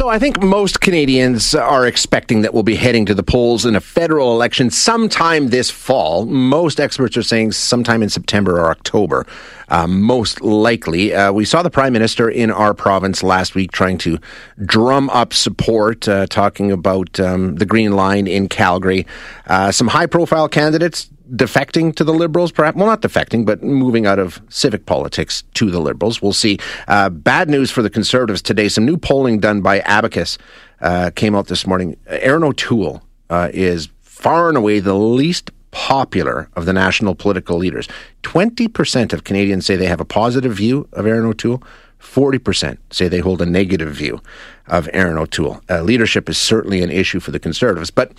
[0.00, 3.76] So I think most Canadians are expecting that we'll be heading to the polls in
[3.76, 6.24] a federal election sometime this fall.
[6.24, 9.26] Most experts are saying sometime in September or October,
[9.68, 11.12] uh, most likely.
[11.12, 14.18] Uh, we saw the Prime Minister in our province last week trying to
[14.64, 19.06] drum up support, uh, talking about um, the Green Line in Calgary.
[19.48, 22.76] Uh, some high profile candidates defecting to the Liberals, perhaps.
[22.76, 26.20] Well, not defecting, but moving out of civic politics to the Liberals.
[26.20, 26.58] We'll see.
[26.88, 28.68] Uh, bad news for the Conservatives today.
[28.68, 30.38] Some new polling done by Abacus
[30.80, 31.96] uh, came out this morning.
[32.06, 37.88] Erin O'Toole uh, is far and away the least popular of the national political leaders.
[38.22, 41.62] 20% of Canadians say they have a positive view of Erin O'Toole.
[42.00, 44.20] 40% say they hold a negative view
[44.66, 45.60] of Erin O'Toole.
[45.68, 48.12] Uh, leadership is certainly an issue for the Conservatives, but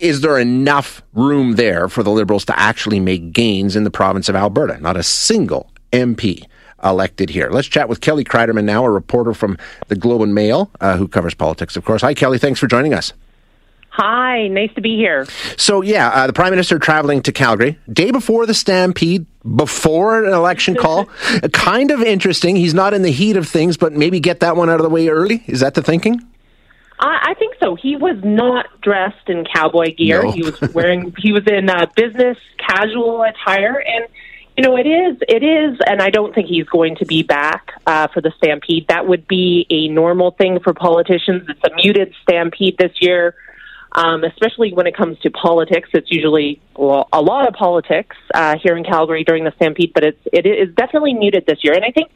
[0.00, 4.28] is there enough room there for the Liberals to actually make gains in the province
[4.28, 4.80] of Alberta?
[4.80, 6.44] Not a single MP
[6.82, 7.50] elected here.
[7.50, 9.58] Let's chat with Kelly Cryderman now, a reporter from
[9.88, 12.02] the Globe and Mail uh, who covers politics, of course.
[12.02, 12.38] Hi, Kelly.
[12.38, 13.12] Thanks for joining us.
[13.90, 15.26] Hi, nice to be here.
[15.58, 20.32] So, yeah, uh, the Prime Minister traveling to Calgary day before the stampede, before an
[20.32, 21.04] election call.
[21.52, 22.56] kind of interesting.
[22.56, 24.90] He's not in the heat of things, but maybe get that one out of the
[24.90, 25.42] way early.
[25.46, 26.20] Is that the thinking?
[27.00, 27.74] I, I think so.
[27.74, 30.22] He was not dressed in cowboy gear.
[30.22, 30.32] No.
[30.32, 31.14] He was wearing.
[31.18, 34.06] he was in uh, business casual attire, and
[34.56, 35.16] you know it is.
[35.26, 38.86] It is, and I don't think he's going to be back uh, for the stampede.
[38.88, 41.48] That would be a normal thing for politicians.
[41.48, 43.34] It's a muted stampede this year.
[43.92, 48.56] Um, especially when it comes to politics, it's usually well, a lot of politics uh,
[48.62, 51.74] here in Calgary during the Stampede, but it's it is definitely muted this year.
[51.74, 52.12] And I think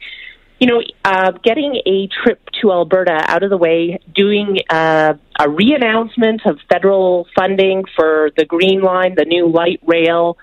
[0.59, 5.49] you know, uh, getting a trip to Alberta out of the way, doing uh, a
[5.49, 10.37] re-announcement of federal funding for the Green Line, the new light rail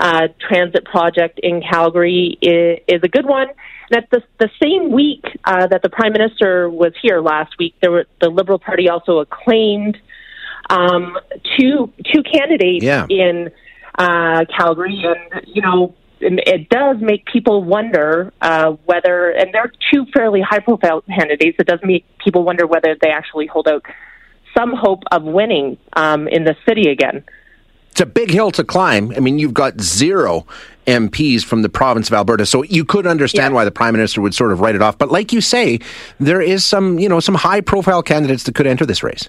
[0.00, 3.48] uh, transit project in Calgary, is, is a good one.
[3.90, 7.74] And at the, the same week uh, that the Prime Minister was here last week,
[7.80, 9.96] there were, the Liberal Party also acclaimed
[10.70, 11.18] um,
[11.58, 13.06] two two candidates Yeah.
[13.08, 13.50] in
[13.98, 20.06] uh, Calgary, and you know it does make people wonder uh, whether, and they're two
[20.14, 23.84] fairly high profile candidates, it does make people wonder whether they actually hold out
[24.56, 27.24] some hope of winning um, in the city again.
[27.90, 29.12] It's a big hill to climb.
[29.16, 30.46] I mean, you've got zero
[30.86, 33.56] MPs from the province of Alberta, so you could understand Yeah.
[33.56, 34.96] why the prime minister would sort of write it off.
[34.96, 35.78] But like you say,
[36.18, 39.28] there is some, you know, some high-profile candidates that could enter this race.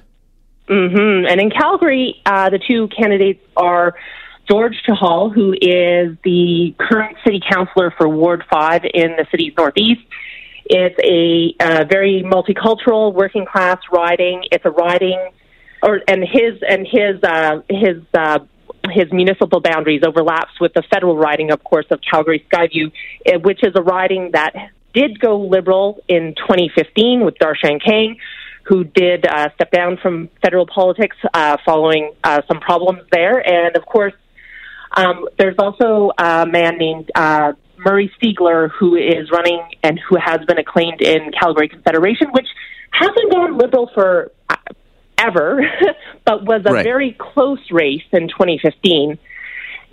[0.67, 3.95] hmm And in Calgary, uh, the two candidates are
[4.49, 10.01] George Chahal, who is the current city councillor for Ward 5 in the city's northeast.
[10.65, 14.43] It's a uh, very multicultural working class riding.
[14.51, 15.29] It's a riding,
[15.81, 18.39] or and his and his uh, his uh,
[18.91, 22.91] his municipal boundaries overlaps with the federal riding, of course, of Calgary Skyview,
[23.25, 24.53] eh, which is a riding that
[24.93, 28.17] did go liberal in 2015 with Darshan Kang,
[28.63, 33.75] who did uh, step down from federal politics uh, following uh, some problems there, and
[33.75, 34.13] of course.
[34.95, 40.39] Um, there's also a man named uh, Murray Sigler who is running and who has
[40.47, 42.47] been acclaimed in Calgary Confederation, which
[42.91, 44.55] hasn't gone liberal for uh,
[45.17, 45.61] ever,
[46.25, 46.83] but was a Right.
[46.83, 49.17] very close race in 2015.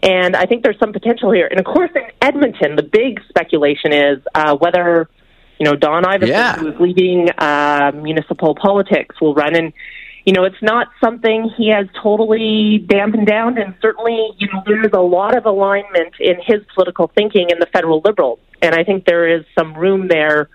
[0.02, 1.46] And I think there's some potential here.
[1.46, 5.08] And of course, in Edmonton, the big speculation is uh, whether
[5.58, 6.56] you know Don Iveson, Yeah.
[6.56, 9.54] who is leading uh, municipal politics, will run.
[9.54, 9.72] And
[10.30, 13.58] you know, it's not something he has totally dampened down.
[13.58, 17.66] And certainly, you know, there's a lot of alignment in his political thinking in the
[17.66, 18.38] federal Liberals.
[18.62, 20.48] And I think there is some room there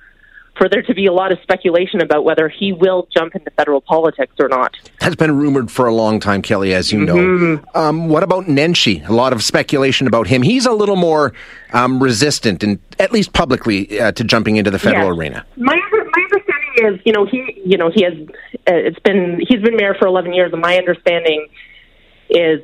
[0.58, 3.82] for there to be a lot of speculation about whether he will jump into federal
[3.82, 4.74] politics or not.
[5.02, 7.62] That's been rumored for a long time, Kelly, as you know.
[7.76, 9.06] Um, what about Nenshi?
[9.10, 10.42] A lot of speculation about him.
[10.42, 11.34] He's a little more
[11.74, 15.18] um, resistant, and at least publicly, uh, to jumping into the federal Yes.
[15.20, 15.46] arena.
[15.58, 15.78] My
[16.78, 18.14] is, you know, he, you know, he has.
[18.68, 21.48] Uh, it's been he's been mayor for 11 years, and my understanding
[22.30, 22.62] is,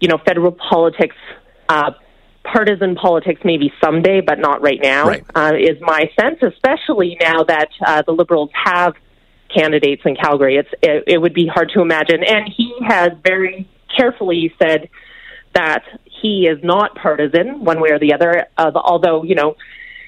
[0.00, 1.16] you know, federal politics,
[1.68, 1.92] uh,
[2.44, 5.08] partisan politics, maybe someday, but not right now.
[5.08, 5.24] Right.
[5.34, 8.94] Uh, is my sense, especially now that uh, the Liberals have
[9.54, 10.56] candidates in Calgary.
[10.56, 14.88] It's it, it would be hard to imagine, and he has very carefully said
[15.54, 18.46] that he is not partisan one way or the other.
[18.56, 19.56] Uh, although you know,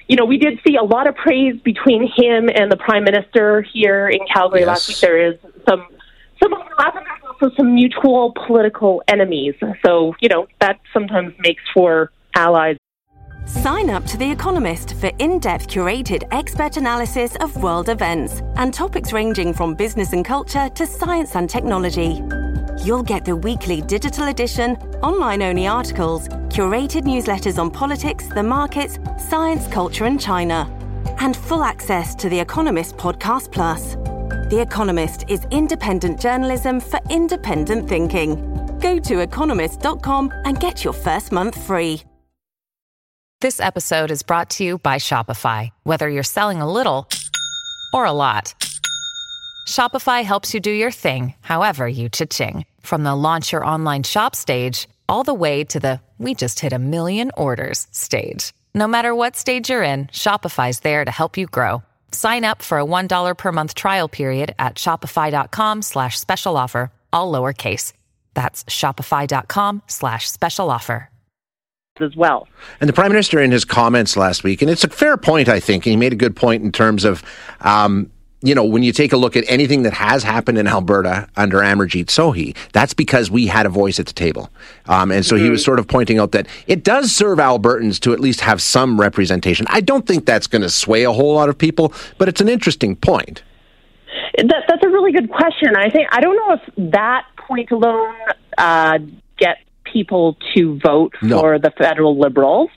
[0.07, 3.61] you know, we did see a lot of praise between him and the prime minister
[3.73, 4.67] here in Calgary Yes.
[4.67, 4.97] last week.
[4.99, 5.35] There is
[5.67, 5.85] some
[6.41, 9.55] some overlap, and there's also some mutual political enemies.
[9.85, 12.77] So you know that sometimes makes for allies.
[13.47, 18.73] Sign up to The Economist for in depth curated expert analysis of world events and
[18.73, 22.23] topics ranging from business and culture to science and technology.
[22.83, 28.97] You'll get the weekly digital edition, online only articles, curated newsletters on politics, the markets,
[29.19, 30.65] science, culture, and China,
[31.19, 33.95] and full access to The Economist Podcast Plus.
[34.49, 38.39] The Economist is independent journalism for independent thinking.
[38.79, 42.01] Go to economist.com and get your first month free.
[43.41, 45.71] This episode is brought to you by Shopify.
[45.83, 47.09] Whether you're selling a little
[47.91, 48.53] or a lot,
[49.67, 52.65] Shopify helps you do your thing, however you cha-ching.
[52.79, 56.73] From the launch your online shop stage, all the way to the we just hit
[56.73, 58.53] a million orders stage.
[58.73, 61.83] No matter what stage you're in, Shopify's there to help you grow.
[62.11, 67.31] Sign up for a $1 per month trial period at shopify.com slash special offer, all
[67.31, 67.93] lowercase.
[68.33, 71.09] That's shopify.com slash special offer.
[72.01, 72.49] As well.
[72.81, 75.61] And the Prime Minister, in his comments last week, and it's a fair point, I
[75.61, 77.23] think, and he made a good point in terms of
[77.61, 78.11] um,
[78.41, 81.57] you know, when you take a look at anything that has happened in Alberta under
[81.59, 84.49] Amarjeet Sohi, that's because we had a voice at the table.
[84.87, 85.45] Um, and so mm-hmm.
[85.45, 88.61] he was sort of pointing out that it does serve Albertans to at least have
[88.61, 89.65] some representation.
[89.69, 92.49] I don't think that's going to sway a whole lot of people, but it's an
[92.49, 93.41] interesting point.
[94.37, 95.75] That, that's a really good question.
[95.77, 98.15] I think I don't know if that point alone
[98.57, 98.99] uh,
[99.37, 99.61] gets
[99.91, 101.39] people to vote no.
[101.39, 102.69] for the federal Liberals.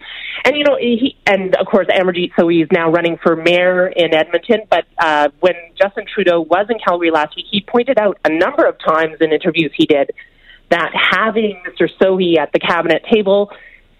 [0.44, 4.14] And you know, he and of course Amarjeet Sohi is now running for mayor in
[4.14, 4.60] Edmonton.
[4.70, 8.64] But uh, when Justin Trudeau was in Calgary last week, he pointed out a number
[8.64, 10.12] of times in interviews he did
[10.70, 11.88] that having Mr.
[12.00, 13.50] Sohi at the cabinet table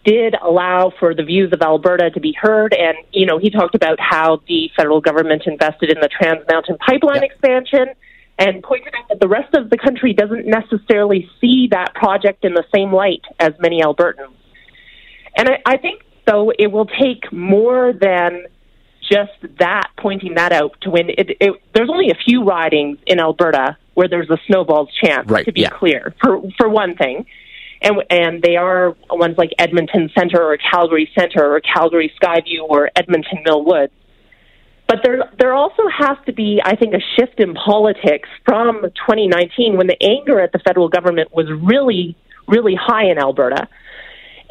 [0.05, 2.73] did allow for the views of Alberta to be heard.
[2.73, 6.79] And you know, he talked about how the federal government invested in the Trans Mountain
[6.79, 7.31] Pipeline yep.
[7.31, 7.87] expansion.
[8.39, 12.55] And pointed out that the rest of the country doesn't necessarily see that project in
[12.55, 14.33] the same light as many Albertans.
[15.37, 18.47] And I, I think so it will take more than
[19.01, 21.11] just that, pointing that out to win.
[21.11, 25.45] It, it, there's only a few ridings in Alberta where there's a snowball's chance, right,
[25.45, 25.71] to be yeah.
[25.71, 27.27] clear, for, for one thing.
[27.81, 32.91] And, and they are ones like Edmonton Centre or Calgary Centre or Calgary Skyview or
[32.95, 33.93] Edmonton Mill Woods.
[34.89, 39.77] But there, there also has to be, I think, a shift in politics from 2019
[39.77, 42.17] when the anger at the federal government was really,
[42.49, 43.69] really high in Alberta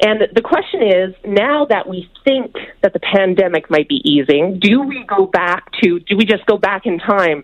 [0.00, 4.80] and the question is now that we think that the pandemic might be easing, do
[4.80, 7.42] we go back to, do we just go back in time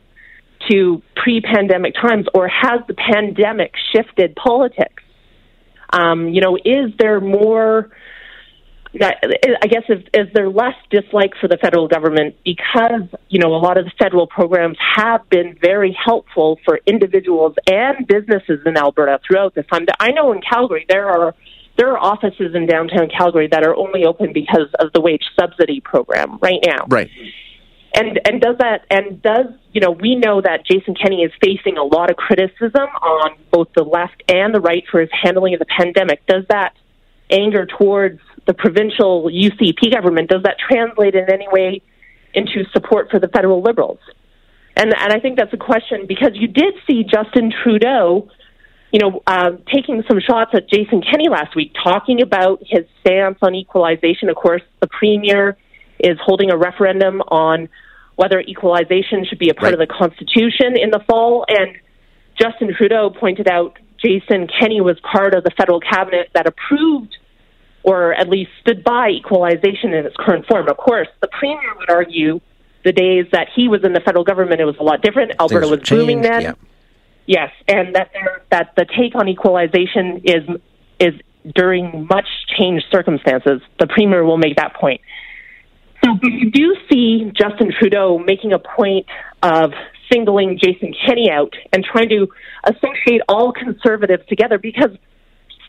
[0.70, 5.02] to pre pandemic times, or has the pandemic shifted politics?
[5.92, 7.90] Um, you know, is there more?
[9.02, 13.58] I guess is, is there less dislike for the federal government because you know a
[13.58, 19.18] lot of the federal programs have been very helpful for individuals and businesses in Alberta
[19.26, 19.86] throughout this time.
[19.98, 21.34] I know in Calgary there are
[21.76, 25.80] there are offices in downtown Calgary that are only open because of the wage subsidy
[25.80, 26.86] program right now.
[26.88, 27.10] Right.
[27.96, 31.78] And and does that and does you know we know that Jason Kenney is facing
[31.78, 35.58] a lot of criticism on both the left and the right for his handling of
[35.58, 36.24] the pandemic.
[36.26, 36.74] Does that
[37.30, 41.82] anger towards the provincial UCP government does that translate in any way
[42.34, 43.98] into support for the federal liberals?
[44.76, 48.30] And and I think that's a question because you did see Justin Trudeau
[48.94, 53.38] you know, uh, taking some shots at Jason Kenney last week, talking about his stance
[53.42, 54.28] on equalization.
[54.28, 55.56] Of course, the premier
[55.98, 57.68] is holding a referendum on
[58.14, 59.74] whether equalization should be a part right.
[59.74, 61.44] of the Constitution in the fall.
[61.48, 61.76] And
[62.40, 67.16] Justin Trudeau pointed out Jason Kenney was part of the federal cabinet that approved
[67.84, 70.68] or at least stood by equalization in its current form.
[70.68, 72.40] Of course, the premier would argue
[72.82, 75.32] the days that he was in the federal government, it was a lot different.
[75.38, 76.42] Alberta was booming then.
[76.42, 76.52] Yeah.
[77.26, 78.10] Yes, and that
[78.50, 80.42] that the take on equalization is
[80.98, 81.14] is
[81.54, 82.26] during much
[82.58, 83.62] changed circumstances.
[83.78, 85.00] The premier will make that point.
[86.04, 89.06] So you do see Justin Trudeau making a point
[89.42, 89.72] of
[90.12, 92.28] singling Jason Kenney out and trying to
[92.64, 94.90] associate all conservatives together because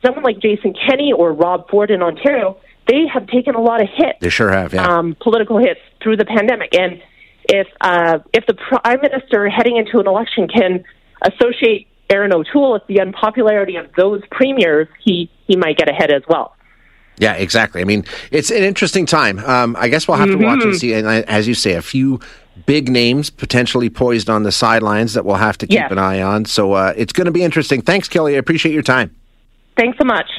[0.06, 2.58] someone like Jason Kenney or Rob Ford in Ontario,
[2.88, 4.20] they have taken a lot of hits.
[4.22, 4.86] They sure have, yeah.
[4.86, 7.02] Um, political hits through the pandemic, and
[7.50, 10.84] if uh, if the prime minister heading into an election can
[11.22, 16.22] associate Erin O'Toole with the unpopularity of those premiers, he, he might get ahead as
[16.28, 16.56] well.
[17.18, 17.82] Yeah, exactly.
[17.82, 19.40] I mean, it's an interesting time.
[19.40, 20.42] Um, I guess we'll have mm-hmm.
[20.42, 20.78] to watch and mm-hmm.
[20.78, 20.94] see.
[20.94, 22.20] And as you say, a few
[22.66, 25.92] big names potentially poised on the sidelines that we'll have to keep yes.
[25.92, 26.46] an eye on.
[26.46, 27.82] So uh, it's going to be interesting.
[27.82, 28.36] Thanks, Kelly.
[28.36, 29.16] I appreciate your time.
[29.78, 30.30] Thanks so much.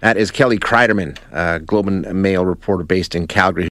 [0.00, 3.64] That is Kelly Cryderman, uh, Globe and Mail reporter based in Calgary.